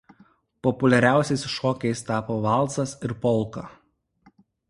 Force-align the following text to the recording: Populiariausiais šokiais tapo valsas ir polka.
Populiariausiais 0.67 1.43
šokiais 1.57 2.01
tapo 2.09 2.39
valsas 2.47 2.97
ir 3.09 3.13
polka. 3.27 3.67